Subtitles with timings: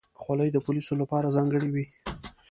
[0.21, 1.85] خولۍ د پولیسو لپاره ځانګړې وي.